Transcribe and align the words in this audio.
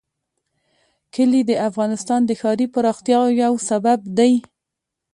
کلي 1.13 1.41
د 1.49 1.51
افغانستان 1.69 2.21
د 2.25 2.31
ښاري 2.39 2.67
پراختیا 2.73 3.19
یو 3.43 3.53
سبب 3.69 3.99
دی. 4.17 4.33